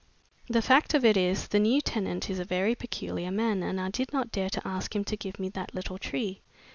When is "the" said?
0.49-0.63, 1.49-1.59